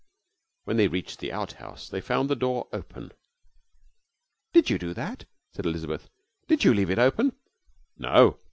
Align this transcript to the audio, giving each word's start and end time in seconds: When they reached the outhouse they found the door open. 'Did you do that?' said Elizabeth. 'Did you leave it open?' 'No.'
When 0.63 0.77
they 0.77 0.87
reached 0.87 1.19
the 1.19 1.31
outhouse 1.31 1.87
they 1.87 2.01
found 2.01 2.27
the 2.27 2.35
door 2.35 2.67
open. 2.73 3.11
'Did 4.51 4.67
you 4.67 4.79
do 4.79 4.95
that?' 4.95 5.25
said 5.53 5.67
Elizabeth. 5.67 6.09
'Did 6.47 6.63
you 6.63 6.73
leave 6.73 6.89
it 6.89 6.97
open?' 6.97 7.33
'No.' 7.99 8.39